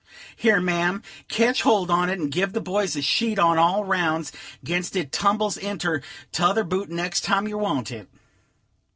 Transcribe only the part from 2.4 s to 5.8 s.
the boys a sheet on't all round, 'gainst it tumbles